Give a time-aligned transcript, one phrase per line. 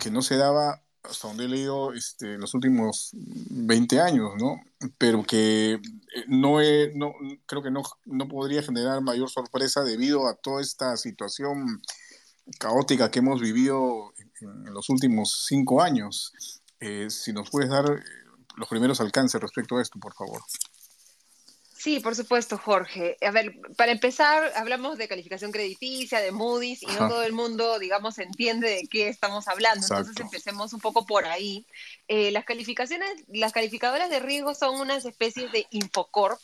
[0.00, 4.60] que, no se daba hasta donde he leído este, los últimos 20 años, ¿no?
[4.98, 5.80] Pero que eh,
[6.28, 6.58] no,
[6.94, 7.14] no
[7.46, 11.82] creo que no, no podría generar mayor sorpresa debido a toda esta situación
[12.58, 16.32] caótica que hemos vivido en, los últimos cinco años.
[16.80, 18.02] Eh, si nos puedes dar eh,
[18.56, 20.42] los primeros alcances respecto a esto, por favor.
[21.82, 23.16] Sí, por supuesto, Jorge.
[23.26, 27.80] A ver, para empezar, hablamos de calificación crediticia, de Moody's, y no todo el mundo,
[27.80, 29.84] digamos, entiende de qué estamos hablando.
[29.90, 31.66] Entonces empecemos un poco por ahí.
[32.06, 36.38] Eh, las calificaciones, las calificadoras de riesgo son unas especies de Infocorp,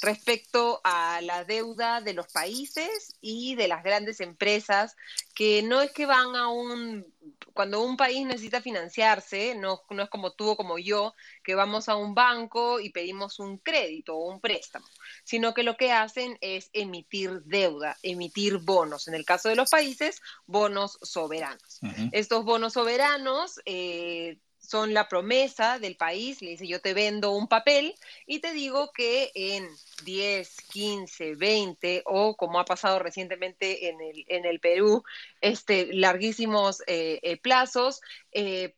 [0.00, 4.96] respecto a la deuda de los países y de las grandes empresas,
[5.34, 7.04] que no es que van a un,
[7.52, 11.88] cuando un país necesita financiarse, no, no es como tú o como yo, que vamos
[11.88, 14.86] a un banco y pedimos un crédito o un préstamo,
[15.24, 19.70] sino que lo que hacen es emitir deuda, emitir bonos, en el caso de los
[19.70, 21.80] países, bonos soberanos.
[22.12, 27.48] Estos bonos soberanos eh, son la promesa del país, le dice yo te vendo un
[27.48, 27.94] papel
[28.26, 29.66] y te digo que en
[30.04, 35.04] 10, 15, 20 o como ha pasado recientemente en el, en el Perú,
[35.40, 38.02] este, larguísimos eh, eh, plazos,
[38.32, 38.74] eh,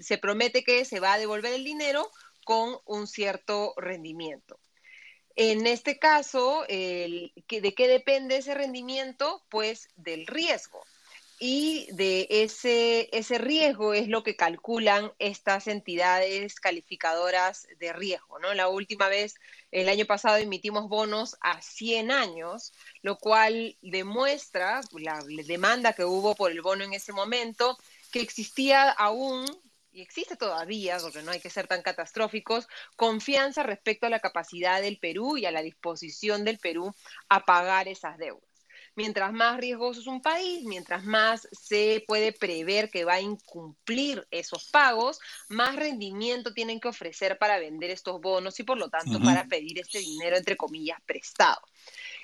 [0.00, 2.10] se promete que se va a devolver el dinero
[2.46, 4.58] con un cierto rendimiento.
[5.36, 9.44] En este caso, ¿de qué depende ese rendimiento?
[9.50, 10.82] Pues del riesgo
[11.40, 18.38] y de ese, ese riesgo es lo que calculan estas entidades calificadoras de riesgo.
[18.38, 18.54] ¿no?
[18.54, 19.34] La última vez,
[19.72, 26.34] el año pasado, emitimos bonos a 100 años, lo cual demuestra la demanda que hubo
[26.34, 27.78] por el bono en ese momento,
[28.12, 29.44] que existía aún
[29.92, 34.82] y existe todavía, porque no hay que ser tan catastróficos, confianza respecto a la capacidad
[34.82, 36.92] del Perú y a la disposición del Perú
[37.28, 38.53] a pagar esas deudas.
[38.96, 44.24] Mientras más riesgoso es un país, mientras más se puede prever que va a incumplir
[44.30, 45.18] esos pagos,
[45.48, 49.80] más rendimiento tienen que ofrecer para vender estos bonos y por lo tanto para pedir
[49.80, 51.60] este dinero, entre comillas, prestado.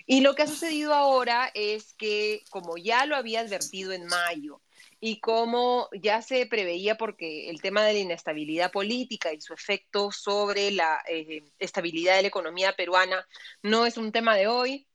[0.07, 4.61] Y lo que ha sucedido ahora es que, como ya lo había advertido en mayo,
[5.01, 10.13] y como ya se preveía porque el tema de la inestabilidad política y su efecto
[10.13, 13.27] sobre la eh, estabilidad de la economía peruana
[13.63, 14.87] no es un tema de hoy,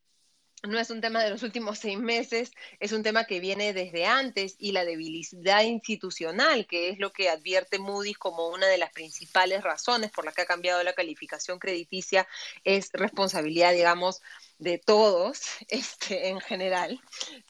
[0.67, 4.05] no es un tema de los últimos seis meses, es un tema que viene desde
[4.05, 8.91] antes y la debilidad institucional, que es lo que advierte Moody's como una de las
[8.91, 12.27] principales razones por las que ha cambiado la calificación crediticia,
[12.63, 14.21] es responsabilidad, digamos,
[14.57, 16.99] de todos este, en general,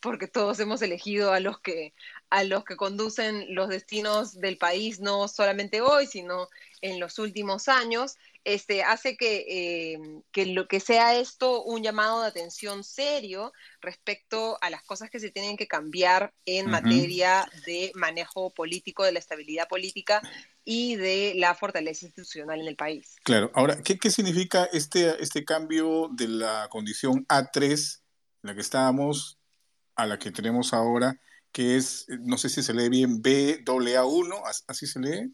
[0.01, 1.93] porque todos hemos elegido a los que
[2.31, 6.49] a los que conducen los destinos del país, no solamente hoy, sino
[6.81, 9.99] en los últimos años, este, hace que, eh,
[10.31, 13.51] que, lo, que sea esto un llamado de atención serio
[13.81, 19.11] respecto a las cosas que se tienen que cambiar en materia de manejo político, de
[19.11, 20.21] la estabilidad política
[20.63, 23.15] y de la fortaleza institucional en el país.
[23.23, 28.01] Claro, ahora, ¿qué, qué significa este, este cambio de la condición A3,
[28.43, 29.39] en la que estábamos,
[29.95, 31.19] a la que tenemos ahora,
[31.51, 35.33] que es, no sé si se lee bien, BAA1, así se lee?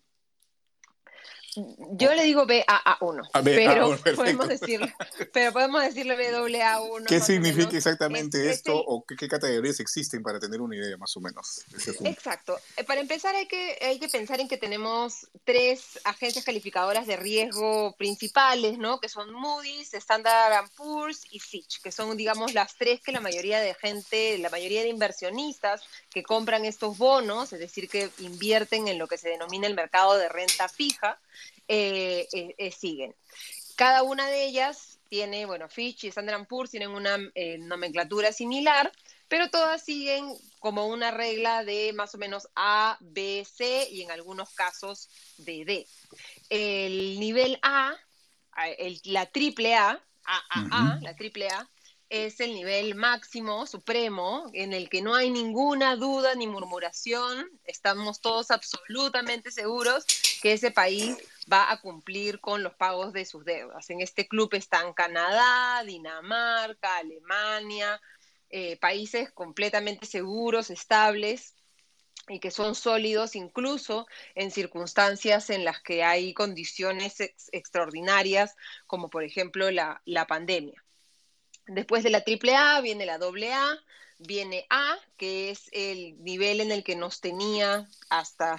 [1.54, 4.94] Yo le digo BAA1, pero, podemos decirle,
[5.34, 7.08] pero podemos decirle BAA1.
[7.08, 11.66] ¿Qué significa exactamente esto o qué, categorías existen para tener una idea más o menos?
[12.06, 12.58] Exacto.
[12.78, 17.18] Eh, para empezar hay que, hay que pensar en que tenemos tres agencias calificadoras de
[17.18, 19.02] riesgo principales, ¿no?
[19.02, 23.60] Que son Moody's, Standard Poor's y Fitch, que son, digamos, las tres que la mayoría
[23.60, 28.98] de gente, la mayoría de inversionistas que compran estos bonos, es decir, que invierten en
[28.98, 31.20] lo que se denomina el mercado de renta fija,
[31.74, 33.16] eh, eh, eh, siguen.
[33.78, 37.18] Cada una de ellas tiene, bueno, Fitch y Standard Poor's tienen una
[37.60, 38.92] nomenclatura similar,
[39.30, 40.26] pero todas siguen
[40.60, 45.64] como una regla de más o menos A, B, C y en algunos casos de
[45.64, 45.88] D.
[46.50, 47.96] El nivel A,
[49.06, 51.70] la triple A, A, la triple A,
[52.12, 57.50] es el nivel máximo, supremo, en el que no hay ninguna duda ni murmuración.
[57.64, 60.06] Estamos todos absolutamente seguros
[60.42, 61.16] que ese país
[61.52, 63.90] va a cumplir con los pagos de sus deudas.
[63.90, 68.02] En este club están Canadá, Dinamarca, Alemania,
[68.50, 71.56] eh, países completamente seguros, estables
[72.28, 74.06] y que son sólidos incluso
[74.36, 77.16] en circunstancias en las que hay condiciones
[77.54, 78.54] extraordinarias,
[78.86, 80.84] como por ejemplo la pandemia.
[81.68, 83.80] Después de la AAA viene la AA,
[84.18, 88.58] viene A, que es el nivel en el que nos tenía hasta,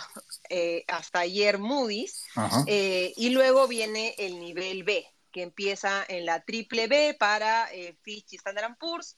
[0.49, 2.25] eh, hasta ayer Moody's,
[2.66, 7.96] eh, y luego viene el nivel B, que empieza en la triple B para eh,
[8.02, 9.16] Fitch y Standard Poor's,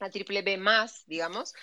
[0.00, 1.54] la triple B más, digamos,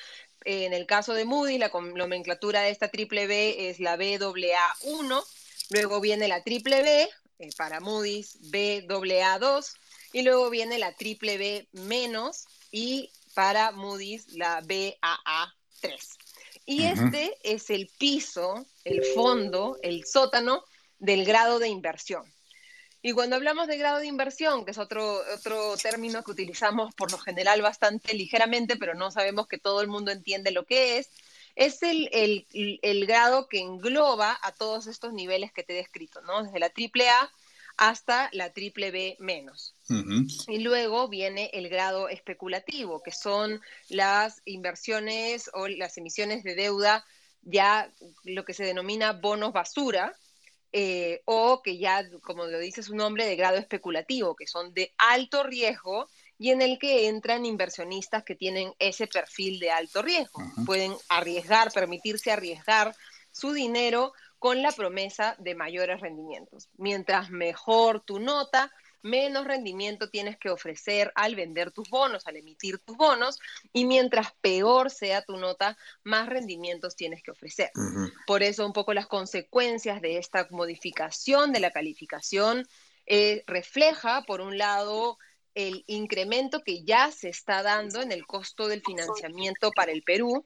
[0.43, 5.23] En el caso de Moody, la nomenclatura de esta triple B es la BAA1,
[5.71, 7.09] luego viene la triple B
[7.39, 9.73] eh, para Moody's BAA2
[10.15, 15.51] y luego viene la triple B menos y para Moody's la BAA3.
[16.65, 20.63] Y este es el piso, el fondo, el sótano
[20.99, 22.23] del grado de inversión.
[23.01, 27.11] Y cuando hablamos de grado de inversión, que es otro, otro término que utilizamos por
[27.11, 31.09] lo general bastante ligeramente, pero no sabemos que todo el mundo entiende lo que es,
[31.55, 32.47] es el, el,
[32.81, 36.41] el grado que engloba a todos estos niveles que te he descrito, ¿no?
[36.41, 37.31] Desde la AAA
[37.75, 39.74] hasta la triple B menos.
[40.47, 47.05] Y luego viene el grado especulativo, que son las inversiones o las emisiones de deuda,
[47.43, 47.91] ya
[48.23, 50.15] lo que se denomina bonos basura,
[50.71, 54.93] eh, o que ya, como lo dice su nombre, de grado especulativo, que son de
[54.97, 60.41] alto riesgo y en el que entran inversionistas que tienen ese perfil de alto riesgo.
[60.65, 62.93] Pueden arriesgar, permitirse arriesgar
[63.31, 66.69] su dinero con la promesa de mayores rendimientos.
[66.77, 68.71] Mientras mejor tu nota,
[69.05, 73.39] menos rendimiento tienes que ofrecer al vender tus bonos, al emitir tus bonos,
[73.71, 77.69] y mientras peor sea tu nota, más rendimientos tienes que ofrecer.
[78.25, 82.67] Por eso un poco las consecuencias de esta modificación de la calificación
[83.05, 85.19] eh, refleja, por un lado,
[85.53, 90.43] el incremento que ya se está dando en el costo del financiamiento para el Perú,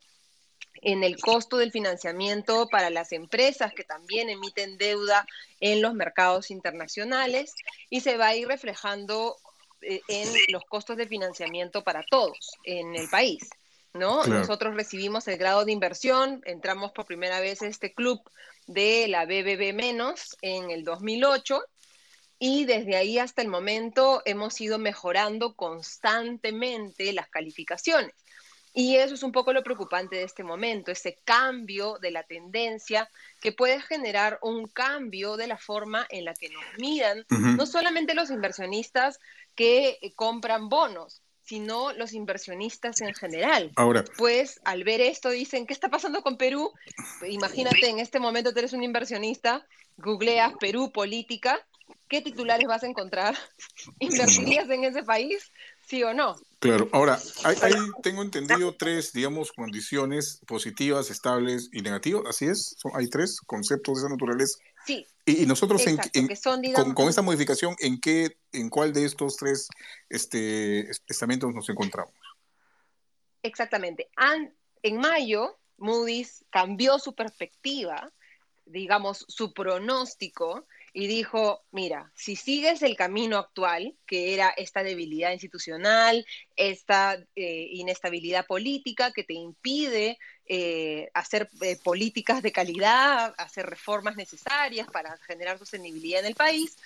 [0.81, 5.25] en el costo del financiamiento para las empresas que también emiten deuda
[5.59, 7.53] en los mercados internacionales
[7.89, 9.37] y se va a ir reflejando
[9.81, 13.49] eh, en los costos de financiamiento para todos en el país.
[13.93, 14.23] ¿no?
[14.25, 18.21] Nosotros recibimos el grado de inversión, entramos por primera vez a este club
[18.67, 21.61] de la BBB menos en el 2008
[22.37, 28.13] y desde ahí hasta el momento hemos ido mejorando constantemente las calificaciones.
[28.73, 33.09] Y eso es un poco lo preocupante de este momento, ese cambio de la tendencia
[33.41, 38.13] que puede generar un cambio de la forma en la que nos miran, no solamente
[38.13, 39.19] los inversionistas
[39.55, 43.71] que eh, compran bonos, sino los inversionistas en general.
[43.75, 44.05] Ahora.
[44.17, 46.71] Pues al ver esto dicen, ¿qué está pasando con Perú?
[47.27, 49.65] Imagínate, en este momento tú eres un inversionista,
[49.97, 51.59] googleas Perú política,
[52.07, 53.35] ¿qué titulares vas a encontrar?
[53.99, 55.51] ¿Invertirías en ese país?
[55.87, 56.35] ¿Sí o no?
[56.59, 57.73] Claro, ahora, ahí
[58.03, 62.75] tengo entendido tres, digamos, condiciones positivas, estables y negativas, ¿así es?
[62.93, 64.59] ¿Hay tres conceptos de esa naturaleza?
[64.85, 65.07] Sí.
[65.25, 65.97] Y, nosotros, en,
[66.93, 69.69] con, esta modificación, ¿en qué, en cuál de estos tres
[70.09, 72.13] este, estamentos nos encontramos?
[73.41, 74.09] Exactamente.
[74.83, 78.11] en mayo, Moody's cambió su perspectiva,
[78.65, 85.31] digamos, su pronóstico, y dijo, mira, si sigues el camino actual, que era esta debilidad
[85.31, 86.25] institucional,
[86.55, 94.15] esta eh, inestabilidad política que te impide eh, hacer eh, políticas de calidad, hacer reformas
[94.15, 96.77] necesarias para generar sostenibilidad en el país,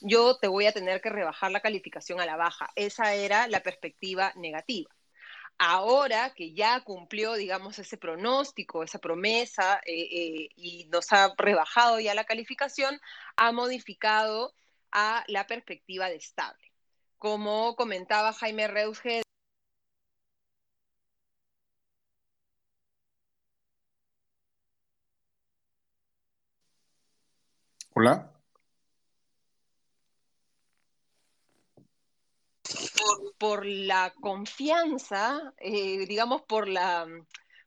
[0.00, 2.70] yo te voy a tener que rebajar la calificación a la baja.
[2.74, 4.90] Esa era la perspectiva negativa
[5.62, 12.00] ahora que ya cumplió, digamos, ese pronóstico, esa promesa eh, eh, y nos ha rebajado
[12.00, 13.00] ya la calificación,
[13.36, 14.54] ha modificado
[14.90, 16.72] a la perspectiva de estable.
[17.16, 19.22] Como comentaba Jaime Reusge,
[27.94, 28.31] Hola.
[33.42, 37.08] Por, la confianza, eh, digamos, por, la,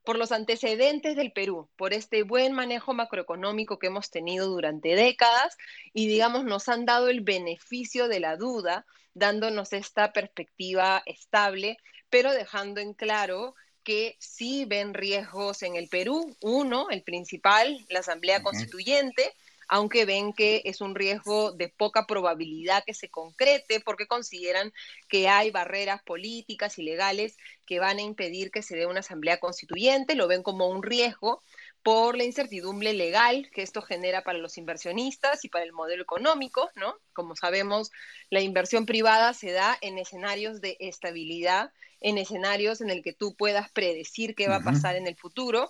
[0.05, 5.57] por los antecedentes del Perú, por este buen manejo macroeconómico que hemos tenido durante décadas
[5.91, 11.77] y, digamos, nos han dado el beneficio de la duda, dándonos esta perspectiva estable,
[12.09, 13.53] pero dejando en claro
[13.83, 16.37] que sí ven riesgos en el Perú.
[16.39, 19.33] Uno, el principal, la Asamblea Constituyente,
[19.67, 24.73] aunque ven que es un riesgo de poca probabilidad que se concrete porque consideran
[25.07, 29.39] que hay barreras políticas y legales que van a impedir que se dé una asamblea
[29.39, 31.41] constituyente, lo ven como un riesgo
[31.83, 36.69] por la incertidumbre legal que esto genera para los inversionistas y para el modelo económico,
[36.75, 36.95] ¿no?
[37.13, 37.91] Como sabemos,
[38.31, 43.35] la inversión privada se da en escenarios de estabilidad, en escenarios en el que tú
[43.35, 45.69] puedas predecir qué va a pasar en el futuro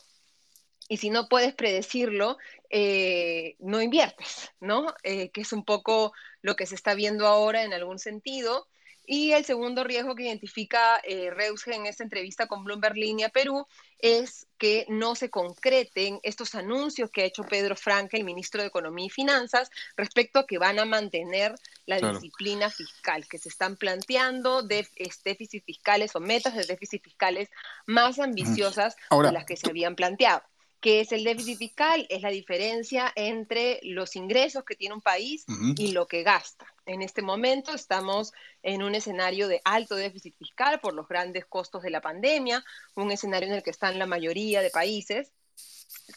[0.88, 2.38] y si no puedes predecirlo,
[2.70, 4.94] eh, no inviertes, ¿no?
[5.04, 8.68] Eh, que es un poco lo que se está viendo ahora en algún sentido.
[9.08, 13.68] Y el segundo riesgo que identifica eh, Reusge en esta entrevista con Bloomberg Línea Perú
[14.00, 18.68] es que no se concreten estos anuncios que ha hecho Pedro Franque, el ministro de
[18.68, 21.54] Economía y Finanzas, respecto a que van a mantener
[21.86, 24.88] la disciplina fiscal, que se están planteando de,
[25.24, 27.50] déficits fiscales o metas de déficit fiscales
[27.86, 30.42] más ambiciosas de las que se habían planteado.
[30.86, 32.06] ¿Qué es el déficit fiscal?
[32.12, 35.44] Es la diferencia entre los ingresos que tiene un país
[35.78, 36.72] y lo que gasta.
[36.86, 41.82] En este momento estamos en un escenario de alto déficit fiscal por los grandes costos
[41.82, 42.64] de la pandemia,
[42.94, 45.34] un escenario en el que están la mayoría de países,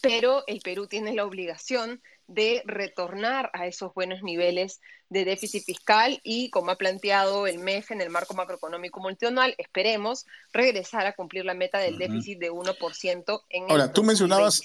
[0.03, 6.21] pero el Perú tiene la obligación de retornar a esos buenos niveles de déficit fiscal
[6.23, 11.45] y, como ha planteado el MEF en el marco macroeconómico multianual, esperemos regresar a cumplir
[11.45, 14.63] la meta del déficit de 1% en Ahora, tú mencionabas...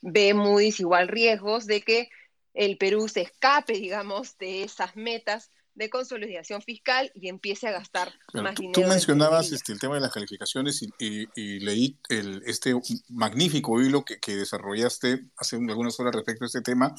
[0.00, 2.08] Ve Moody's igual riesgos de que
[2.54, 8.12] el Perú se escape, digamos, de esas metas de consolidación fiscal y empiece a gastar
[8.34, 8.82] más dinero.
[8.82, 12.74] Tú mencionabas este, el tema de las calificaciones y, leí el, este
[13.08, 16.94] magnífico hilo que, desarrollaste hace algunas horas respecto a este tema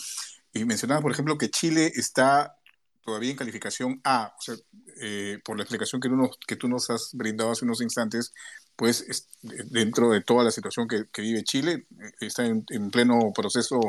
[0.53, 2.55] y mencionabas, por ejemplo, que Chile está
[3.03, 4.55] todavía en calificación A, o sea,
[5.01, 8.33] eh, por la explicación que, uno, que tú nos has brindado hace unos instantes,
[8.75, 13.79] pues dentro de toda la situación que, vive Chile, eh, está en, en, pleno proceso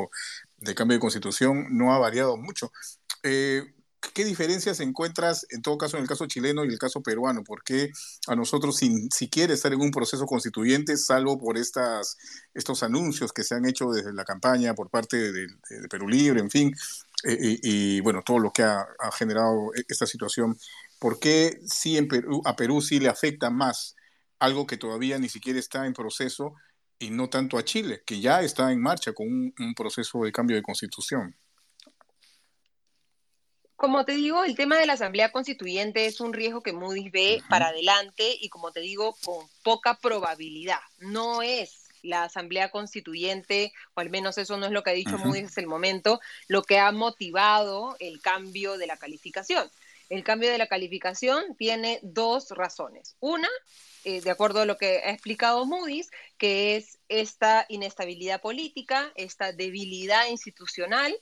[0.57, 2.71] de cambio de constitución, no ha variado mucho.
[3.23, 3.63] Eh,
[4.13, 7.43] ¿Qué diferencias encuentras en todo caso en el caso chileno y el caso peruano?
[7.43, 7.91] ¿Por qué
[8.27, 12.17] a nosotros sin siquiera estar en un proceso constituyente, salvo por estas,
[12.53, 15.47] estos anuncios que se han hecho desde la campaña por parte de,
[15.89, 16.73] Perú Libre, en fin,
[17.25, 20.57] eh, y, bueno, todo lo que ha, generado e, esta situación,
[20.99, 23.95] ¿por qué sí en Perú, a Perú sí le afecta más
[24.39, 26.55] algo que todavía ni siquiera está en proceso
[26.97, 30.55] y no tanto a Chile, que ya está en marcha con un proceso de cambio
[30.55, 31.35] de constitución?
[33.81, 37.41] Como te digo, el tema de la Asamblea Constituyente es un riesgo que Moody's ve
[37.49, 40.77] para adelante y como te digo, con poca probabilidad.
[40.99, 45.17] No es la Asamblea Constituyente, o al menos eso no es lo que ha dicho
[45.17, 49.67] Moody's hasta el momento, lo que ha motivado el cambio de la calificación.
[50.09, 53.15] El cambio de la calificación tiene dos razones.
[53.19, 53.49] Una,
[54.03, 59.53] eh, de acuerdo a lo que ha explicado Moody's, que es esta inestabilidad política, esta
[59.53, 61.17] debilidad institucional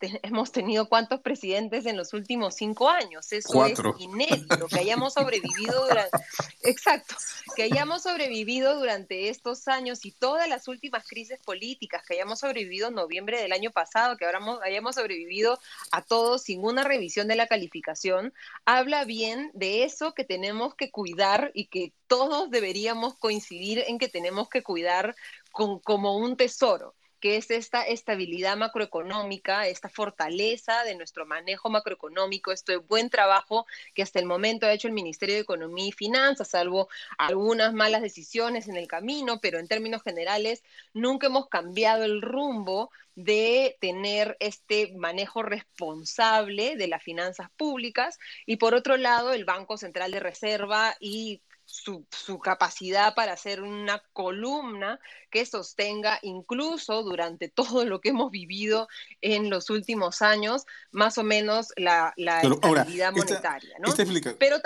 [0.00, 3.32] hemos tenido cuántos presidentes en los últimos cinco años.
[3.32, 6.10] Eso es inédito, que hayamos sobrevivido durante,
[6.62, 7.14] exacto,
[7.56, 12.88] que hayamos sobrevivido durante estos años y todas las últimas crisis políticas, que hayamos sobrevivido
[12.88, 15.58] en noviembre del año pasado, que ahora hayamos sobrevivido
[15.90, 18.32] a todos sin una revisión de la calificación,
[18.64, 24.08] habla bien de eso que tenemos que cuidar y que todos deberíamos coincidir en que
[24.08, 25.14] tenemos que cuidar
[25.52, 32.52] con, como un tesoro que es esta estabilidad macroeconómica, esta fortaleza de nuestro manejo macroeconómico,
[32.52, 36.48] este buen trabajo que hasta el momento ha hecho el Ministerio de Economía y Finanzas,
[36.48, 40.62] salvo algunas malas decisiones en el camino, pero en términos generales
[40.94, 48.18] nunca hemos cambiado el rumbo de tener este manejo responsable de las finanzas públicas.
[48.46, 54.02] Y por otro lado el Banco Central de Reserva y su, capacidad para hacer una
[54.14, 54.98] columna
[55.30, 58.88] que sostenga incluso durante todo lo que hemos vivido
[59.20, 63.76] en los últimos años, más o menos la, la estabilidad monetaria.
[63.80, 63.94] ¿no?
[64.38, 64.56] pero,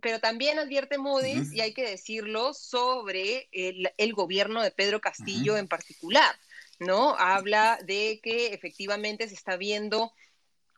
[0.00, 5.68] pero también advierte Moody's, y hay que decirlo, sobre el, gobierno de Pedro Castillo en
[5.68, 6.34] particular.
[6.78, 7.14] ¿no?
[7.16, 10.12] Habla de que efectivamente se está viendo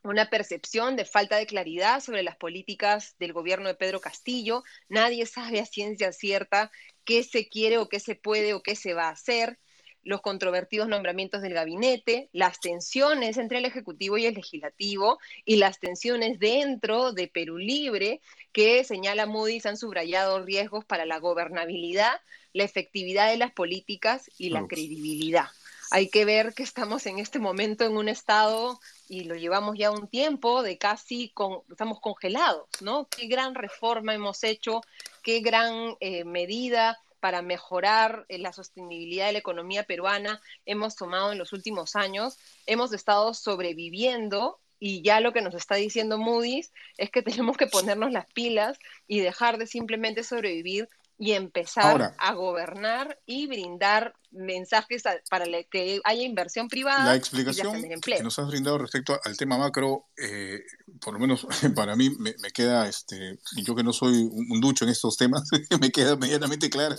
[0.03, 4.63] una percepción de falta de claridad sobre las políticas del gobierno de Pedro Castillo.
[4.89, 6.71] Nadie sabe a ciencia cierta
[7.05, 9.59] qué se quiere o qué se puede o qué se va a hacer.
[10.03, 15.79] Los controvertidos nombramientos del gabinete, las tensiones entre el Ejecutivo y el Legislativo y las
[15.79, 18.19] tensiones dentro de Perú Libre,
[18.51, 22.19] que señala Moody's han subrayado riesgos para la gobernabilidad,
[22.53, 25.49] la efectividad de las políticas y la credibilidad.
[25.91, 28.79] Hay que ver que estamos en este momento en un estado
[29.11, 33.09] y lo llevamos ya un tiempo de casi con, estamos congelados, ¿no?
[33.09, 34.79] Qué gran reforma hemos hecho,
[35.21, 41.33] qué gran eh, medida para mejorar eh, la sostenibilidad de la economía peruana hemos tomado
[41.33, 42.37] en los últimos años.
[42.65, 47.67] Hemos estado sobreviviendo y ya lo que nos está diciendo Moody's es que tenemos que
[47.67, 55.03] ponernos las pilas y dejar de simplemente sobrevivir y empezar a gobernar y brindar mensajes
[55.29, 57.05] para que haya inversión privada.
[57.05, 60.61] La explicación que nos has brindado respecto al tema macro, eh,
[60.99, 61.45] por lo menos
[61.75, 65.43] para mí me, queda, este, yo que no soy un ducho en estos temas,
[65.79, 66.95] me queda medianamente clara.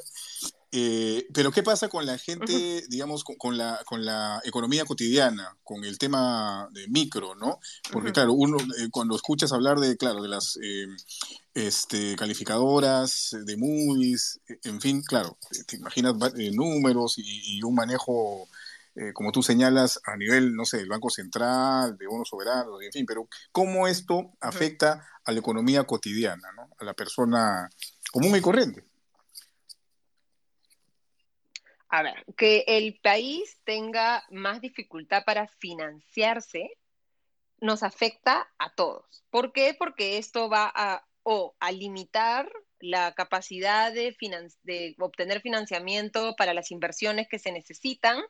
[0.74, 5.84] Eh, pero ¿qué pasa con la gente, digamos, con, la, con la economía cotidiana, con
[5.84, 7.60] el tema de micro, ¿no?
[7.92, 10.86] Porque claro, uno eh, cuando escuchas hablar de, claro, de las eh,
[11.52, 15.36] este, calificadoras, de Moody's, en fin, claro,
[15.66, 16.14] te imaginas
[16.54, 18.48] números y, un manejo,
[19.12, 23.04] como tú señalas, a nivel, no sé, del Banco Central, de bonos soberanos, en fin,
[23.04, 26.70] pero ¿cómo esto afecta a la economía cotidiana, ¿no?
[26.78, 27.68] A la persona
[28.10, 28.91] común y corriente.
[31.92, 36.70] A ver, que el país tenga más dificultad para financiarse
[37.60, 39.24] nos afecta a todos.
[39.28, 39.76] ¿Por qué?
[39.78, 44.16] Porque esto va a, o a limitar la capacidad de,
[44.62, 48.22] de, obtener financiamiento para las inversiones que se necesitan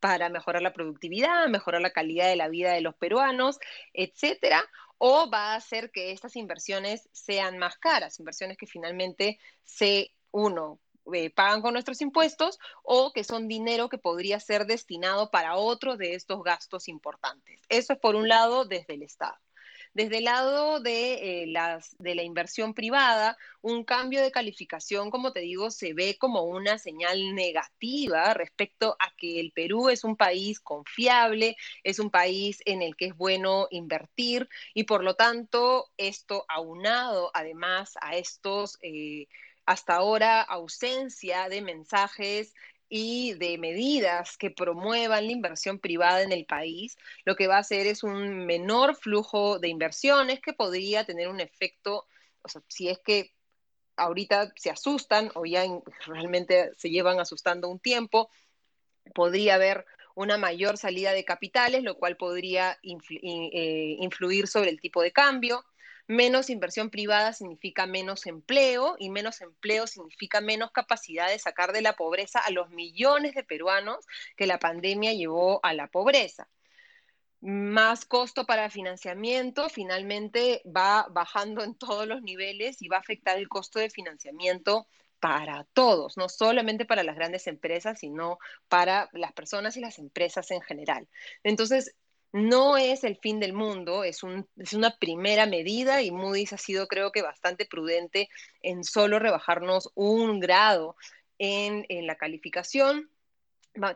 [0.00, 3.58] para mejorar la productividad, mejorar la calidad de la vida de los peruanos,
[3.92, 4.64] etcétera,
[4.96, 10.80] o va a hacer que estas inversiones sean más caras, inversiones que finalmente se, uno,
[11.12, 15.96] eh, pagan con nuestros impuestos o que son dinero que podría ser destinado para otro
[15.96, 17.60] de estos gastos importantes.
[17.68, 19.38] Eso es por un lado desde el Estado.
[19.92, 25.32] Desde el lado de, eh, las, de la inversión privada, un cambio de calificación, como
[25.32, 30.16] te digo, se ve como una señal negativa respecto a que el Perú es un
[30.16, 35.90] país confiable, es un país en el que es bueno invertir y por lo tanto
[35.96, 38.78] esto aunado además a estos...
[38.82, 39.26] Eh,
[39.66, 42.54] hasta ahora ausencia de mensajes
[42.88, 47.60] y de medidas que promuevan la inversión privada en el país, lo que va a
[47.60, 52.06] hacer es un menor flujo de inversiones que podría tener un efecto,
[52.42, 53.32] o sea, si es que
[53.96, 55.64] ahorita se asustan o ya
[56.06, 58.28] realmente se llevan asustando un tiempo,
[59.14, 65.02] podría haber una mayor salida de capitales, lo cual podría eh, influir sobre el tipo
[65.02, 65.64] de cambio.
[66.10, 71.82] Menos inversión privada significa menos empleo y menos empleo significa menos capacidad de sacar de
[71.82, 74.04] la pobreza a los millones de peruanos
[74.36, 76.48] que la pandemia llevó a la pobreza.
[77.40, 83.38] Más costo para financiamiento finalmente va bajando en todos los niveles y va a afectar
[83.38, 84.88] el costo de financiamiento
[85.20, 90.50] para todos, no solamente para las grandes empresas, sino para las personas y las empresas
[90.50, 91.06] en general.
[91.44, 91.94] Entonces,
[92.32, 97.12] no es el fin del mundo, es, una primera medida y Moody's ha sido creo
[97.12, 98.28] que bastante prudente
[98.62, 100.96] en solo rebajarnos un grado
[101.38, 103.10] en, la calificación.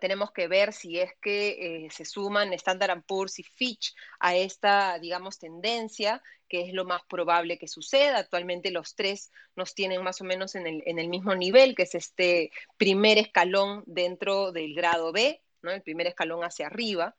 [0.01, 4.99] tenemos que ver si es que eh, se suman Standard Poor's y Fitch a esta,
[4.99, 8.19] digamos, tendencia, que es lo más probable que suceda.
[8.19, 11.83] Actualmente los tres nos tienen más o menos en el, en el mismo nivel, que
[11.83, 15.71] es este primer escalón dentro del grado B, ¿no?
[15.71, 17.17] el primer escalón hacia arriba.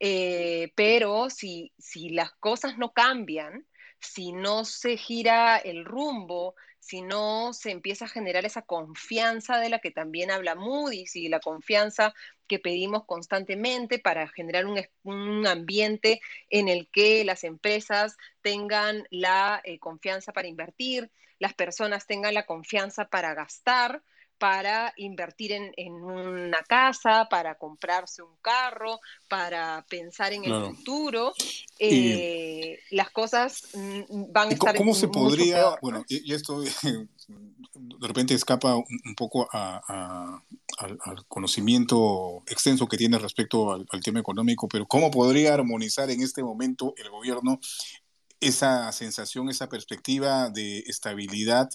[0.00, 3.66] Eh, pero si, si las cosas no cambian,
[4.00, 9.68] si no se gira el rumbo, si no se empieza a generar esa confianza de
[9.68, 12.14] la que también habla Moody's y la confianza
[12.46, 19.60] que pedimos constantemente para generar un, un ambiente en el que las empresas tengan la
[19.64, 24.02] eh, confianza para invertir, las personas tengan la confianza para gastar,
[24.38, 31.32] para invertir en, una casa, para comprarse un carro, para pensar en el futuro,
[31.78, 36.60] eh, las cosas mm, van a estar ¿Cómo se podría, bueno, y, esto
[37.28, 40.40] de repente escapa un, poco al,
[41.26, 46.42] conocimiento extenso que tiene respecto al, al tema económico, pero ¿cómo podría armonizar en este
[46.42, 47.58] momento el gobierno
[48.40, 51.68] esa sensación, esa perspectiva de estabilidad?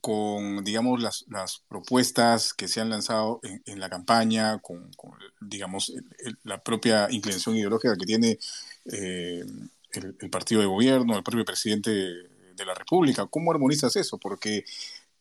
[0.00, 4.90] Con, digamos, las, propuestas que se han lanzado en, la campaña, con,
[5.40, 5.92] digamos,
[6.42, 8.38] la propia inclinación ideológica que tiene
[8.86, 9.44] eh,
[9.92, 13.26] el, partido de gobierno, el propio presidente de la República.
[13.26, 14.18] ¿Cómo armonizas eso?
[14.18, 14.64] Porque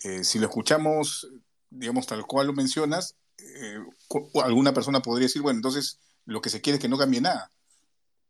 [0.03, 1.29] eh, si lo escuchamos,
[1.69, 3.79] digamos, tal cual lo mencionas, eh,
[4.43, 7.51] alguna persona podría decir, bueno, entonces lo que se quiere es que no cambie nada.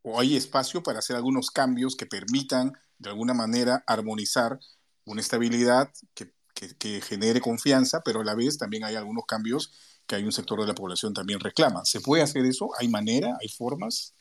[0.01, 4.59] O hay espacio para hacer algunos cambios que permitan, de alguna manera, armonizar
[5.05, 5.91] una estabilidad
[6.77, 9.71] que genere confianza, pero a la vez también hay algunos cambios
[10.05, 11.85] que hay un sector de la población también reclama.
[11.85, 12.71] ¿Se puede hacer eso?
[12.79, 13.37] ¿Hay manera?
[13.39, 14.15] ¿Hay formas?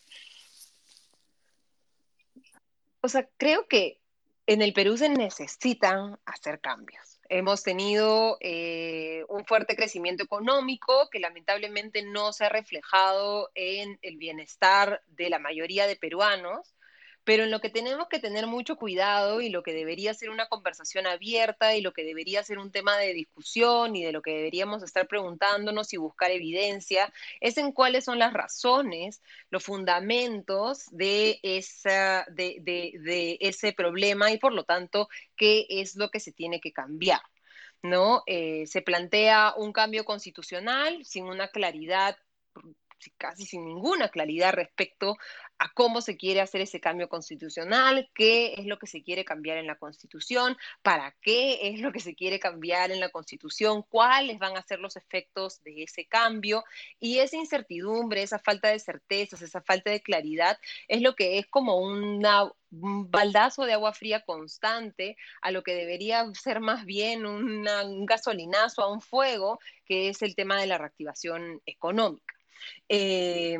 [3.00, 4.00] O sea, creo que
[4.46, 7.20] en el Perú se necesitan hacer cambios.
[7.30, 14.16] Hemos tenido eh, un fuerte crecimiento económico que lamentablemente no se ha reflejado en el
[14.16, 16.74] bienestar de la mayoría de peruanos
[17.28, 20.48] pero en lo que tenemos que tener mucho cuidado y lo que debería ser una
[20.48, 24.30] conversación abierta y lo que debería ser un tema de discusión y de lo que
[24.30, 27.12] deberíamos estar preguntándonos y buscar evidencia
[27.42, 34.54] es en cuáles son las razones, los fundamentos de, esa, de, ese problema y por
[34.54, 37.20] lo tanto qué es lo que se tiene que cambiar.
[37.82, 38.22] ¿no?
[38.24, 42.16] Eh, se plantea un cambio constitucional sin una claridad
[43.16, 45.16] casi sin ninguna claridad respecto
[45.58, 49.58] a cómo se quiere hacer ese cambio constitucional, qué es lo que se quiere cambiar
[49.58, 54.38] en la constitución, para qué es lo que se quiere cambiar en la constitución, cuáles
[54.38, 56.64] van a ser los efectos de ese cambio.
[57.00, 61.46] Y esa incertidumbre, esa falta de certezas, esa falta de claridad, es lo que es
[61.48, 67.26] como una, un baldazo de agua fría constante a lo que debería ser más bien
[67.26, 72.34] un gasolinazo a un fuego, que es el tema de la reactivación económica.
[72.88, 73.58] Eh,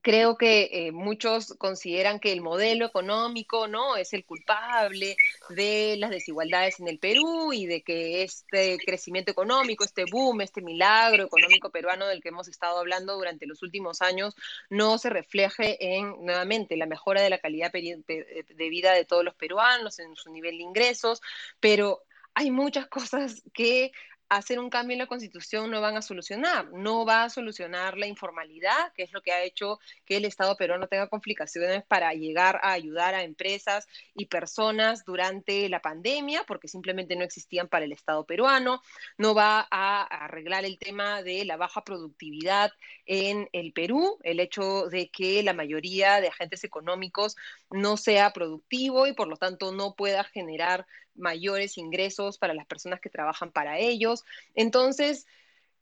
[0.00, 5.16] creo que eh, muchos consideran que el modelo económico no es el culpable
[5.50, 10.62] de las desigualdades en el Perú y de que este crecimiento económico, este boom, este
[10.62, 14.34] milagro económico peruano del que hemos estado hablando durante los últimos años
[14.70, 19.34] no se refleje en nuevamente la mejora de la calidad de vida de todos los
[19.34, 21.20] peruanos, en su nivel de ingresos,
[21.60, 22.02] pero
[22.34, 23.92] hay muchas cosas que
[24.36, 26.72] hacer un cambio en la constitución no van a solucionar.
[26.72, 30.56] No va a solucionar la informalidad, que es lo que ha hecho que el Estado
[30.56, 36.68] peruano tenga complicaciones para llegar a ayudar a empresas y personas durante la pandemia, porque
[36.68, 38.82] simplemente no existían para el Estado peruano.
[39.18, 42.72] No va a arreglar el tema de la baja productividad
[43.06, 47.36] en el Perú, el hecho de que la mayoría de agentes económicos
[47.70, 53.00] no sea productivo y por lo tanto no pueda generar mayores ingresos para las personas
[53.00, 54.24] que trabajan para ellos.
[54.54, 55.26] Entonces,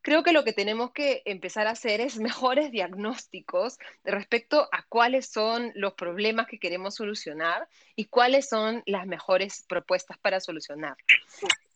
[0.03, 5.27] creo que lo que tenemos que empezar a hacer es mejores diagnósticos respecto a cuáles
[5.27, 10.97] son los problemas que queremos solucionar y cuáles son las mejores propuestas para solucionar.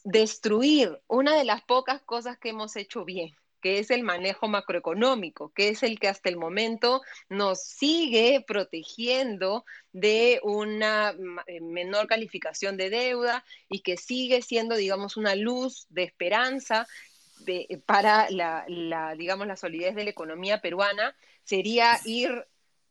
[0.04, 5.50] Destruir una de las pocas cosas que hemos hecho bien, que es el manejo macroeconómico,
[5.54, 7.00] que es el que hasta el momento
[7.30, 15.16] nos sigue protegiendo de una eh, menor calificación de deuda y que sigue siendo, digamos,
[15.16, 16.86] una luz de esperanza
[17.86, 18.66] para la,
[19.16, 22.46] digamos, la solidez de la economía peruana, sería ir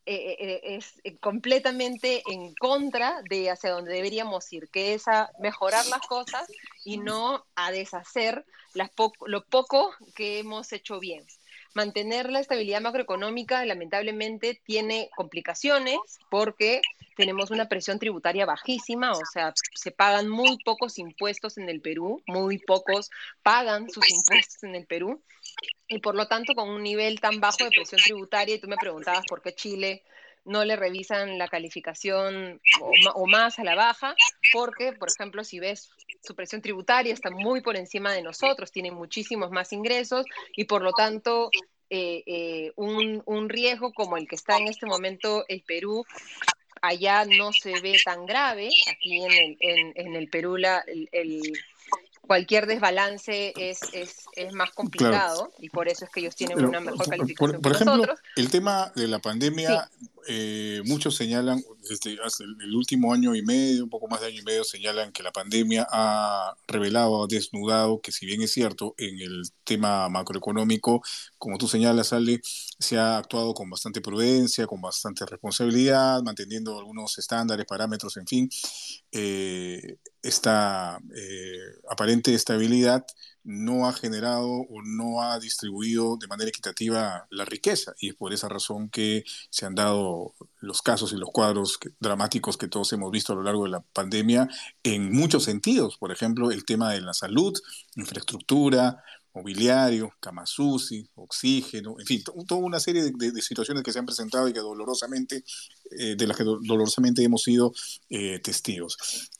[0.06, 5.86] eh, eh, es completamente en contra de hacia donde deberíamos ir, que es a mejorar
[5.88, 6.48] las cosas
[6.84, 8.90] y no a deshacer las
[9.26, 11.26] lo poco que hemos hecho bien.
[11.74, 15.98] Mantener la estabilidad macroeconómica lamentablemente tiene complicaciones
[16.30, 16.82] porque
[17.16, 22.22] tenemos una presión tributaria bajísima, o sea, se pagan muy pocos impuestos en el Perú,
[22.28, 23.10] muy pocos
[23.42, 25.22] pagan sus impuestos en el Perú
[25.88, 28.78] y por lo tanto con un nivel tan bajo de presión tributaria, y tú me
[28.78, 30.04] preguntabas por qué Chile
[30.46, 32.62] no le revisan la calificación
[33.14, 34.16] o, más a la baja,
[34.52, 35.90] porque, por ejemplo, si ves
[36.22, 40.26] su presión tributaria está muy por encima de nosotros, tiene muchísimos más ingresos
[40.56, 41.50] y por lo tanto
[41.90, 46.06] eh, eh, un, riesgo como el que está en este momento el Perú,
[46.82, 51.54] allá no se ve tan grave, aquí en el, en, el Perú la, el
[52.26, 56.80] cualquier desbalance es, es, es más complicado y por eso es que ellos tienen una
[56.80, 57.62] mejor calificación.
[57.62, 58.06] Por, ejemplo,
[58.38, 59.90] el tema de la pandemia,
[60.28, 64.40] eh, muchos señalan, desde hace el último año y medio, un poco más de año
[64.40, 68.96] y medio, señalan que la pandemia ha revelado, ha desnudado, que si bien es cierto,
[68.98, 71.04] en el tema macroeconómico,
[71.38, 77.18] como tú señalas, Ale, se ha actuado con bastante prudencia, con bastante responsabilidad, manteniendo algunos
[77.18, 78.50] estándares, parámetros, en fin.
[79.12, 81.60] Eh, esta eh,
[81.90, 83.06] aparente estabilidad
[83.44, 87.94] no ha generado o no ha distribuido de manera equitativa la riqueza.
[88.00, 92.58] Y es por esa razón que se han dado los casos y los cuadros dramáticos
[92.58, 94.48] que todos hemos visto a lo largo de la pandemia
[94.84, 97.54] en muchos sentidos, por ejemplo, el tema de la salud,
[97.96, 99.04] infraestructura,
[99.34, 104.54] mobiliario, camasusi, oxígeno, en fin, toda una serie de, situaciones que se han presentado y
[104.54, 105.44] que dolorosamente,
[105.92, 107.74] eh, de las que dolorosamente hemos sido
[108.10, 108.98] eh, testigos.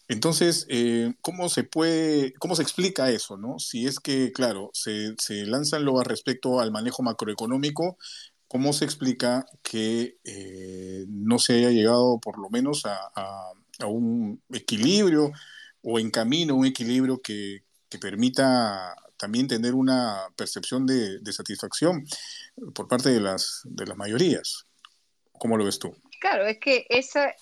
[0.08, 3.60] Entonces, eh, ¿cómo se puede, cómo se explica eso, no?
[3.60, 7.98] Si es que, claro, se, lanzan luego respecto al manejo macroeconómico,
[8.48, 10.18] ¿cómo se explica que
[11.08, 13.00] no se haya llegado por lo menos a,
[13.86, 15.32] un equilibrio
[15.82, 17.64] o en camino un equilibrio que
[18.00, 22.06] permita también tener una percepción de, satisfacción
[22.76, 24.68] por parte de las, de las mayorías.
[25.32, 25.96] ¿Cómo lo ves tú?
[26.20, 27.34] Claro, es que esa,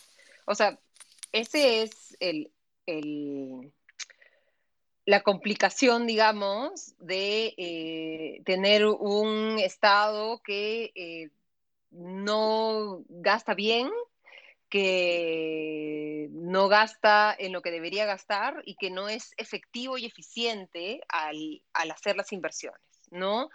[0.46, 0.78] o sea,
[1.32, 2.52] ese es el,
[2.86, 3.74] el
[5.06, 11.32] la complicación, digamos, de eh, tener un Estado que eh,
[11.90, 13.90] no gasta bien,
[14.72, 21.02] que no gasta en lo que debería gastar y que no es efectivo y eficiente
[21.10, 22.82] al, hacer las inversiones,
[23.12, 23.50] ¿no?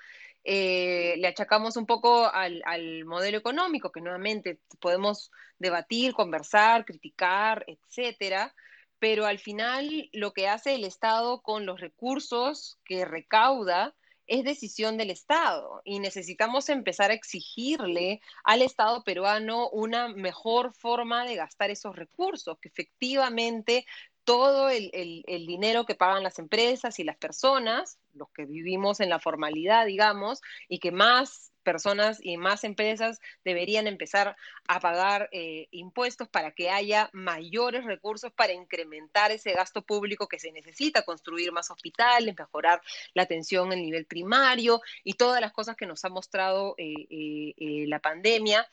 [0.44, 2.62] Eh, le achacamos un poco al,
[3.06, 8.54] modelo económico, que nuevamente podemos debatir, conversar, criticar, etcétera,
[8.98, 13.94] pero al final lo que hace el Estado con los recursos que recauda
[14.26, 21.24] es decisión del Estado y necesitamos empezar a exigirle al Estado peruano una mejor forma
[21.24, 23.86] de gastar esos recursos, que efectivamente
[24.26, 29.20] todo el, dinero que pagan las empresas y las personas, los que vivimos en la
[29.20, 34.36] formalidad, digamos, y que más personas y más empresas deberían empezar
[34.66, 40.40] a pagar eh, impuestos para que haya mayores recursos para incrementar ese gasto público que
[40.40, 42.82] se necesita, construir más hospitales, mejorar
[43.14, 47.84] la atención en nivel primario y todas las cosas que nos ha mostrado eh, eh,
[47.86, 48.68] la pandemia.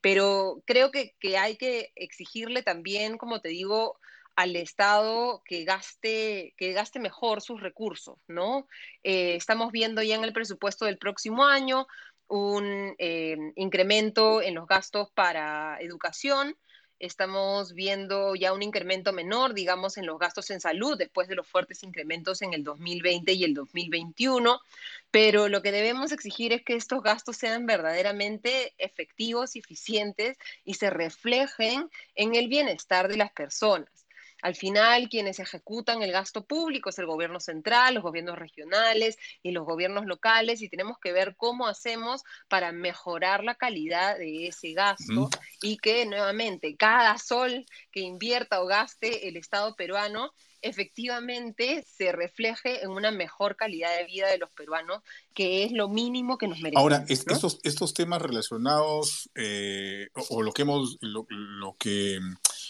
[0.00, 4.00] pero creo que hay que exigirle también, como te digo,
[4.36, 8.66] al Estado que gaste, que gaste mejor sus recursos, ¿no?
[9.02, 11.86] Eh, estamos viendo ya en el presupuesto del próximo año
[12.26, 16.56] un eh, incremento en los gastos para educación,
[16.98, 21.46] estamos viendo ya un incremento menor, digamos, en los gastos en salud después de los
[21.46, 24.60] fuertes incrementos en el 2020 y el 2021,
[25.10, 30.90] pero lo que debemos exigir es que estos gastos sean verdaderamente efectivos eficientes y se
[30.90, 34.03] reflejen en el bienestar de las personas.
[34.44, 39.52] Al final, quienes ejecutan el gasto público es el gobierno central, los gobiernos regionales y
[39.52, 44.74] los gobiernos locales y tenemos que ver cómo hacemos para mejorar la calidad de ese
[44.74, 45.30] gasto
[45.62, 50.30] y que nuevamente cada sol que invierta o gaste el Estado peruano
[50.64, 55.02] efectivamente se refleje en una mejor calidad de vida de los peruanos,
[55.34, 56.82] que es lo mínimo que nos merecemos.
[56.82, 62.18] Ahora, estos, estos temas relacionados, eh, o, lo que hemos, lo, que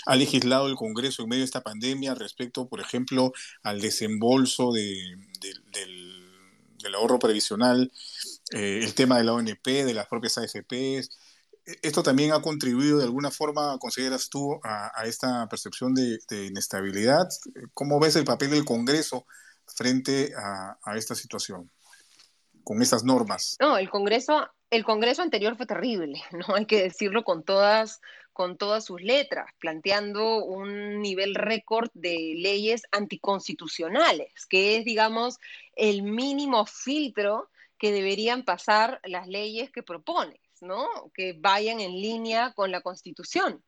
[0.07, 5.17] ha legislado el Congreso en medio de esta pandemia respecto, por ejemplo, al desembolso de,
[5.73, 7.91] del, ahorro previsional,
[8.53, 11.11] eh, el tema de la ONP, de las propias AFPs,
[11.81, 17.27] ¿Esto también ha contribuido de alguna forma, consideras tú, a, esta percepción de, inestabilidad?
[17.73, 19.27] ¿Cómo ves el papel del Congreso
[19.67, 21.71] frente a, esta situación,
[22.65, 23.57] con estas normas?
[23.61, 26.55] No, el Congreso, el Congreso anterior fue terrible, ¿no?
[26.55, 28.01] Hay que decirlo con todas,
[28.35, 35.39] con todas sus letras, planteando un nivel récord de leyes anticonstitucionales, que es, digamos,
[35.75, 40.41] el mínimo filtro que deberían pasar las leyes que propone.
[40.61, 40.87] ¿no?
[41.15, 43.63] Que vayan en línea con la Constitución.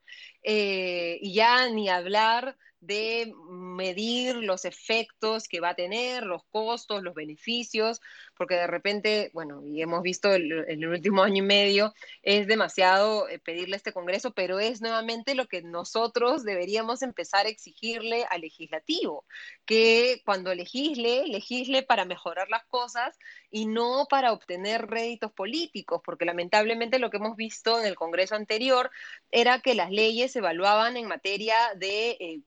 [0.48, 7.02] Eh, y ya ni hablar de medir los efectos que va a tener, los costos,
[7.02, 8.00] los beneficios,
[8.36, 13.28] porque de repente, bueno, y hemos visto en el, último año y medio, es demasiado
[13.28, 18.24] eh, pedirle a este Congreso, pero es nuevamente lo que nosotros deberíamos empezar a exigirle
[18.30, 19.24] al legislativo,
[19.64, 23.18] que cuando legisle, legisle para mejorar las cosas
[23.50, 28.36] y no para obtener réditos políticos, porque lamentablemente lo que hemos visto en el Congreso
[28.36, 28.90] anterior
[29.30, 32.10] era que las leyes se evaluaban en materia de...
[32.20, 32.42] Eh,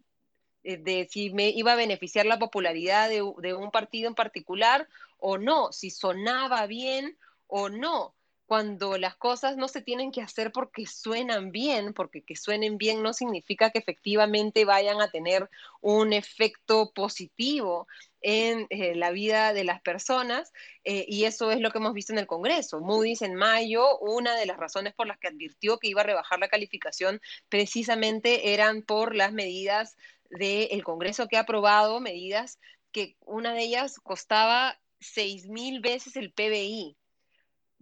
[0.61, 5.71] de si me iba a beneficiar la popularidad de, un partido en particular o no,
[5.71, 8.13] si sonaba bien o no
[8.49, 13.03] cuando las cosas no se tienen que hacer porque suenan bien, porque que suenen bien
[13.03, 15.47] no significa que efectivamente vayan a tener
[15.81, 17.87] un efecto positivo
[18.21, 20.51] en eh, la vida de las personas,
[20.83, 22.79] eh, y eso es lo que hemos visto en el Congreso.
[22.79, 26.39] Moody's en mayo, una de las razones por las que advirtió que iba a rebajar
[26.39, 29.95] la calificación precisamente eran por las medidas
[30.31, 32.57] del Congreso que ha aprobado, medidas
[32.91, 36.97] que una de ellas costaba seis mil veces el PBI.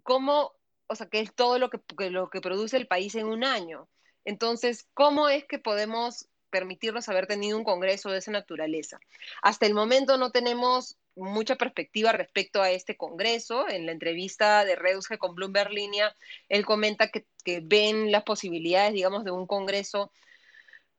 [0.04, 0.57] ¿Cómo
[0.88, 3.90] o sea, que es todo lo que, lo que produce el país en un año.
[4.26, 9.00] Entonces, ¿cómo es que podemos permitirnos haber tenido un Congreso de esa naturaleza?
[9.42, 13.68] Hasta el momento no tenemos mucha perspectiva respecto a este Congreso.
[13.70, 16.16] En la entrevista de Redusge con Bloomberg Línea,
[16.50, 20.12] él comenta que, que ven las posibilidades, digamos, de un Congreso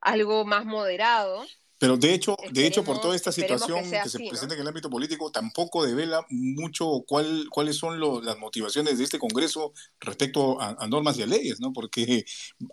[0.01, 1.45] algo más moderado,
[1.79, 4.89] pero de hecho, de hecho, por toda esta situación que, se presenta en el ámbito
[4.89, 11.17] político, tampoco devela mucho cuál, cuáles son las motivaciones de este Congreso respecto a, normas
[11.17, 11.71] y a leyes, ¿no?
[11.71, 12.25] Porque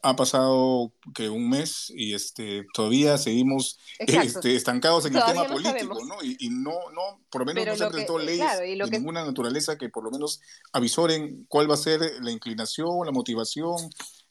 [0.02, 6.04] ha pasado que un mes y este todavía seguimos este, estancados en el tema político,
[6.04, 6.16] ¿no?
[6.22, 9.88] Y, no, no, por lo menos no se han presentado leyes de ninguna naturaleza que
[9.88, 10.40] por lo menos
[10.72, 13.76] avisoren cuál va a ser la inclinación, la motivación,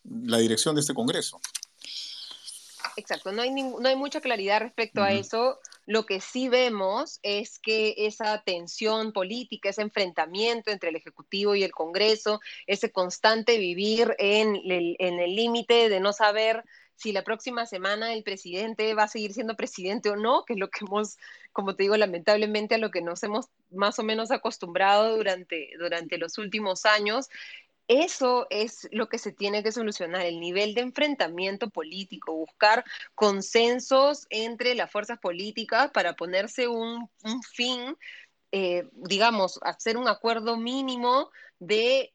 [0.04, 1.40] la dirección de este Congreso.
[2.98, 5.60] Exacto, no hay, no hay mucha claridad respecto a eso.
[5.86, 11.64] Lo que sí vemos es que esa tensión política, ese enfrentamiento entre el Ejecutivo y
[11.64, 16.64] el Congreso, ese constante vivir en el límite de no saber
[16.96, 20.60] si la próxima semana el presidente va a seguir siendo presidente o no, que es
[20.60, 21.18] lo que hemos,
[21.52, 26.18] como te digo, lamentablemente a lo que nos hemos más o menos acostumbrado durante, durante
[26.18, 27.30] los últimos años,
[27.88, 34.26] eso es lo que se tiene que solucionar, el nivel de enfrentamiento político, buscar consensos
[34.30, 37.10] entre las fuerzas políticas para ponerse un,
[37.54, 37.96] fin,
[38.52, 42.14] eh, digamos, hacer un acuerdo mínimo de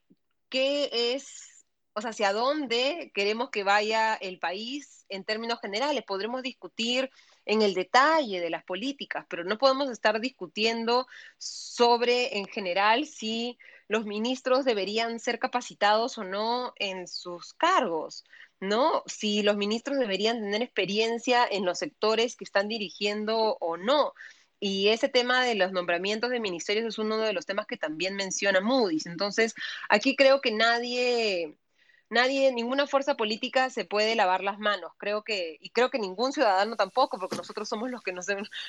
[0.48, 6.02] qué es, o sea, hacia dónde queremos que vaya el país en términos generales.
[6.04, 7.10] Podremos discutir
[7.44, 11.06] en el detalle de las políticas, pero no podemos estar discutiendo
[11.38, 13.56] sobre, en general, si
[13.90, 18.24] los ministros deberían ser capacitados o no en sus cargos,
[18.60, 19.02] ¿no?
[19.06, 24.14] Si los ministros deberían tener experiencia en los sectores que están dirigiendo o no.
[24.60, 28.14] Y ese tema de los nombramientos de ministerios es uno de los temas que también
[28.14, 29.06] menciona Moody's.
[29.06, 29.56] Entonces,
[29.88, 31.58] aquí creo que nadie,
[32.10, 34.92] nadie, ninguna fuerza política se puede lavar las manos.
[34.98, 38.26] Creo que, y creo que ningún ciudadano tampoco, porque nosotros somos los que nos,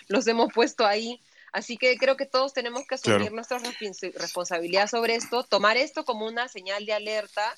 [0.07, 5.15] los hemos puesto ahí Así que creo que todos tenemos que asumir nuestra responsabilidad sobre
[5.15, 7.55] esto, tomar esto como una señal de alerta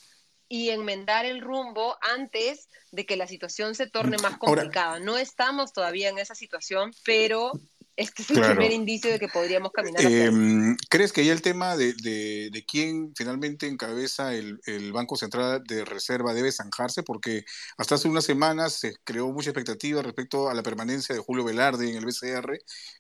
[0.48, 5.00] y enmendar el rumbo antes de que la situación se torne más complicada.
[5.00, 7.52] no estamos todavía en esa situación, pero
[7.96, 10.04] este es el primer indicio de que podríamos caminar.
[10.04, 15.64] Em, ¿Crees que ya el tema de, de, quién finalmente encabeza el, el, Banco Central
[15.64, 17.04] de Reserva debe zanjarse?
[17.04, 17.46] Porque
[17.78, 21.90] hasta hace unas semanas se creó mucha expectativa respecto a la permanencia de Julio Velarde
[21.90, 22.58] en el BCR.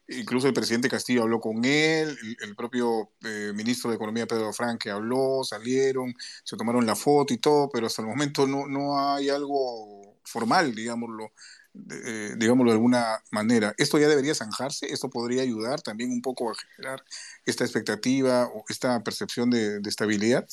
[0.09, 4.91] Incluso el presidente Castillo habló con él, el, propio eh, ministro de Economía Pedro Franque
[4.91, 9.29] habló, salieron, se tomaron la foto y todo, pero hasta el momento no, no hay
[9.29, 11.31] algo formal, digámoslo,
[11.89, 13.73] eh, digámoslo de alguna manera.
[13.77, 14.85] ¿Esto ya debería zanjarse?
[14.85, 17.03] ¿Esto podría ayudar también un poco a generar
[17.45, 20.47] esta expectativa o esta percepción de, estabilidad?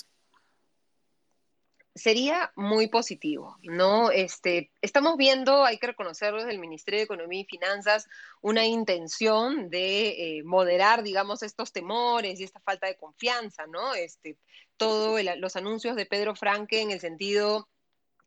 [1.92, 4.12] sería muy positivo, ¿no?
[4.12, 8.08] Este, estamos viendo, hay que reconocerlo desde el Ministerio de Economía y Finanzas,
[8.40, 13.92] una intención de eh, moderar, digamos, estos temores y esta falta de confianza, ¿no?
[13.94, 14.38] Este,
[14.76, 17.68] todos los anuncios de Pedro Franque en el sentido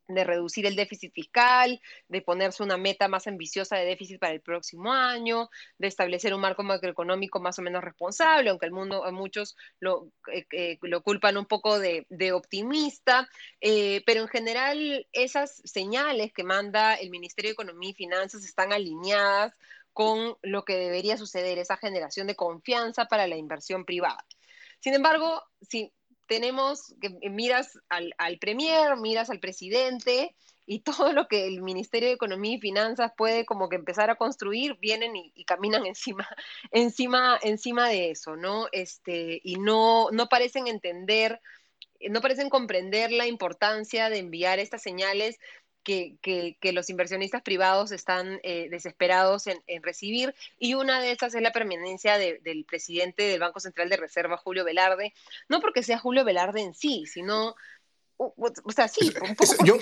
[0.08, 4.40] de reducir el déficit fiscal, de ponerse una meta más ambiciosa de déficit para el
[4.40, 9.56] próximo año, de establecer un marco macroeconómico más o menos responsable, aunque el mundo, muchos
[9.80, 13.28] lo, eh, eh, lo culpan un poco de, optimista,
[13.60, 18.72] eh, pero en general esas señales que manda el Ministerio de Economía y Finanzas están
[18.72, 19.54] alineadas
[19.92, 24.24] con lo que debería suceder, esa generación de confianza para la inversión privada.
[24.80, 25.92] Sin embargo, si
[26.26, 30.34] tenemos que miras al, al premier, miras al presidente
[30.66, 34.16] y todo lo que el Ministerio de Economía y Finanzas puede como que empezar a
[34.16, 36.28] construir, vienen y, caminan encima,
[36.70, 38.66] encima, encima de eso, ¿no?
[38.72, 41.40] Este, y no, no parecen entender,
[42.10, 45.38] no parecen comprender la importancia de enviar estas señales
[45.84, 50.34] que, los inversionistas privados están eh, desesperados en, recibir.
[50.58, 54.64] Y una de esas es la permanencia del presidente del Banco Central de Reserva, Julio
[54.64, 55.12] Velarde.
[55.48, 57.54] No porque sea Julio Velarde en sí, sino
[58.16, 59.76] o sea, sí, un poco yo,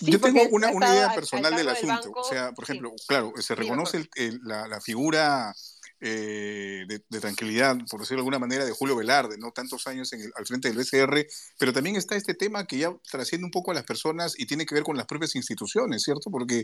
[0.00, 2.12] yo tengo una, idea personal del asunto.
[2.14, 4.08] o sea, por ejemplo, claro, se reconoce
[4.42, 5.54] la, la, figura
[6.02, 9.52] eh, de, tranquilidad, por decirlo de alguna manera, de Julio Velarde, ¿no?
[9.52, 11.26] Tantos años en al frente del BCR,
[11.58, 14.64] pero también está este tema que ya trasciende un poco a las personas y tiene
[14.64, 16.30] que ver con las propias instituciones, ¿cierto?
[16.30, 16.60] Porque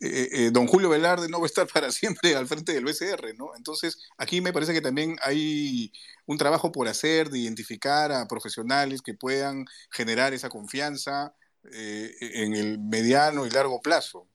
[0.00, 3.36] eh, eh, don Julio Velarde no va a estar para siempre al frente del BCR,
[3.38, 3.54] ¿no?
[3.56, 5.92] Entonces, aquí me parece que también hay
[6.26, 12.80] un trabajo por hacer de identificar a profesionales que puedan generar esa confianza en el
[12.80, 14.26] mediano y largo plazo.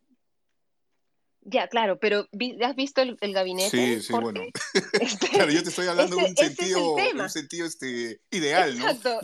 [1.49, 2.27] Ya, claro, pero
[2.65, 3.69] ¿has visto el, gabinete?
[3.69, 4.41] Sí, sí, bueno.
[4.99, 8.89] Este, claro, yo te estoy hablando de un sentido, un sentido este, ideal, ¿no?
[8.89, 9.19] Exacto,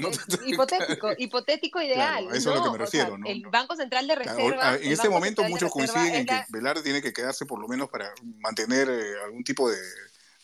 [0.45, 2.29] hipotético, hipotético ideal.
[2.33, 3.27] eso es lo que me refiero, ¿no?
[3.27, 4.75] El Banco Central de Reserva.
[4.75, 8.13] en este momento muchos coinciden en que Velarde tiene que quedarse por lo menos para
[8.38, 9.77] mantener eh, algún tipo de,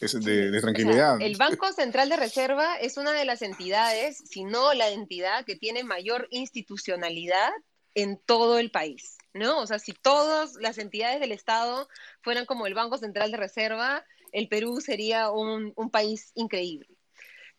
[0.02, 1.22] de, tranquilidad.
[1.22, 5.56] el Banco Central de Reserva es una de las entidades, si no la entidad que
[5.56, 7.52] tiene mayor institucionalidad
[7.96, 9.19] en todo el país.
[9.34, 9.60] ¿No?
[9.60, 11.88] O sea, si todas las entidades del Estado
[12.22, 16.88] fueran como el Banco Central de Reserva, el Perú sería un, país increíble.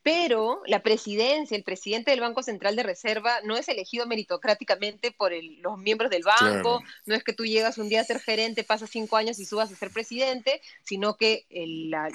[0.03, 5.33] Pero la presidencia, el presidente del Banco Central de Reserva no es elegido meritocráticamente por
[5.59, 8.89] los miembros del banco, no es que tú llegas un día a ser gerente, pasas
[8.89, 12.09] cinco años y subas a ser presidente, sino que la,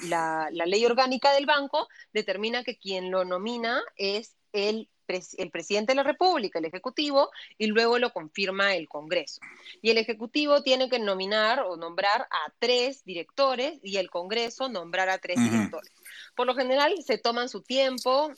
[0.50, 5.96] la ley orgánica del banco determina que quien lo nomina es el el presidente de
[5.96, 9.40] la República, el Ejecutivo, y luego lo confirma el Congreso.
[9.82, 15.08] Y el Ejecutivo tiene que nominar o nombrar a tres directores y el Congreso nombrar
[15.08, 15.92] a tres directores.
[16.34, 18.30] Por lo general se toman su tiempo.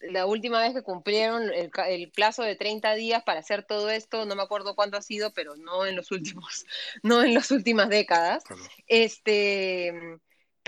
[0.00, 4.36] La última vez que cumplieron el, plazo de 30 días para hacer todo esto, no
[4.36, 6.66] me acuerdo cuándo ha sido, pero no en los últimos,
[7.02, 8.44] no en las últimas décadas.
[8.86, 10.18] Este,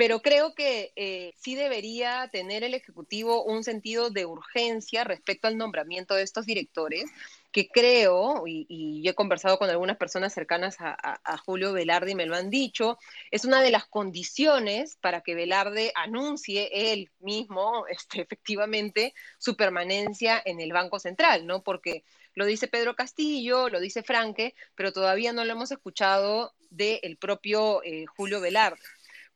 [0.01, 5.59] pero creo que eh, sí debería tener el Ejecutivo un sentido de urgencia respecto al
[5.59, 7.05] nombramiento de estos directores,
[7.53, 12.35] que creo, y, he conversado con algunas personas cercanas a, Julio Velarde y me lo
[12.35, 12.97] han dicho,
[13.31, 20.41] es una de las condiciones para que Velarde anuncie él mismo este, efectivamente su permanencia
[20.43, 21.63] en el Banco Central, ¿no?
[21.63, 27.19] Porque lo dice Pedro Castillo, lo dice Franque, pero todavía no lo hemos escuchado del
[27.19, 28.81] propio eh, Julio Velarde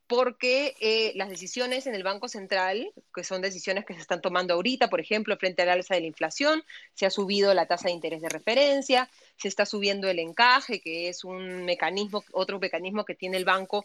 [0.07, 4.55] porque eh, las decisiones en el Banco Central, que son decisiones que se están tomando
[4.55, 6.63] ahorita, por ejemplo, frente al alza de la inflación,
[6.95, 11.09] se ha subido la tasa de interés de referencia, se está subiendo el encaje, que
[11.09, 13.85] es un mecanismo, otro mecanismo que tiene el banco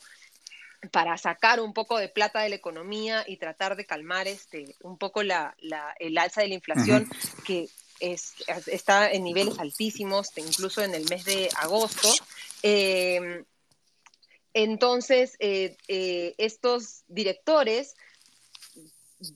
[0.91, 4.97] para sacar un poco de plata de la economía y tratar de calmar este, un
[4.97, 5.55] poco la,
[5.99, 7.09] el alza de la inflación,
[7.45, 7.67] que
[7.99, 12.09] está en niveles altísimos, incluso en el mes de agosto.
[12.63, 13.43] Eh,
[14.53, 17.95] entonces, eh, eh, estos directores,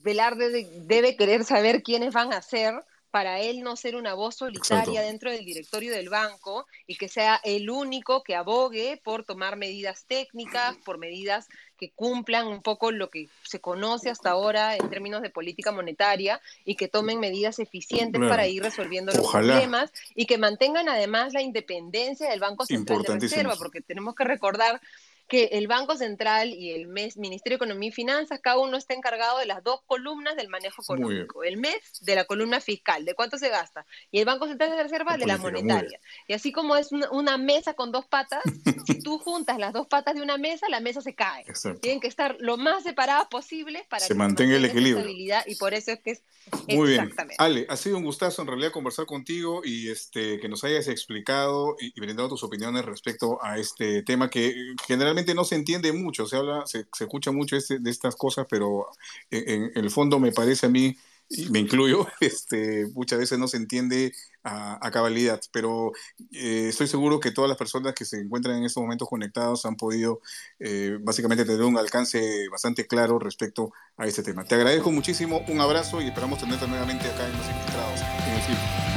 [0.02, 2.84] Velarde debe querer saber quiénes van a ser
[3.14, 7.40] para él no ser una voz solitaria dentro del directorio del banco y que sea
[7.44, 11.46] el único que abogue por tomar medidas técnicas, por medidas
[11.78, 16.40] que cumplan un poco lo que se conoce hasta ahora en términos de política monetaria
[16.64, 21.42] y que tomen medidas eficientes para ir resolviendo los problemas y que mantengan además la
[21.42, 24.80] independencia del Banco Central de Reserva, porque tenemos que recordar
[25.28, 28.94] que el Banco Central y el MES, Ministerio de Economía y Finanzas, cada uno está
[28.94, 31.44] encargado de las dos columnas del manejo económico.
[31.44, 34.82] El MES de la columna fiscal, de cuánto se gasta, y el Banco Central de
[34.82, 35.98] Reserva de la monetaria.
[36.28, 38.42] Y así como es una, mesa con dos patas,
[38.86, 41.44] si tú juntas las dos patas de una mesa, la mesa se cae.
[41.80, 45.04] Tienen que estar lo más separadas posible para se que mantenga el equilibrio.
[45.46, 46.22] Y por eso es que es
[46.68, 47.10] muy bien.
[47.38, 51.76] Ale, ha sido un gustazo en realidad conversar contigo y este que nos hayas explicado
[51.80, 56.36] y, brindado tus opiniones respecto a este tema que generalmente no se entiende mucho, se
[56.36, 58.88] habla, se, escucha mucho este, de estas cosas, pero
[59.30, 60.96] en, el fondo me parece a mí,
[61.28, 64.12] y me incluyo, este, muchas veces no se entiende
[64.42, 65.92] a, cabalidad, pero
[66.32, 69.76] eh, estoy seguro que todas las personas que se encuentran en estos momentos conectados han
[69.76, 70.20] podido
[70.58, 74.44] eh, básicamente tener un alcance bastante claro respecto a este tema.
[74.44, 78.00] Te agradezco muchísimo, un abrazo y esperamos tenerte nuevamente acá en Los Infiltrados.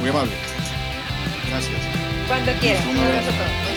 [0.00, 0.32] Muy amable.
[1.48, 1.80] Gracias.
[2.28, 2.86] Cuando quieras.
[2.86, 3.67] Un abrazo a todos.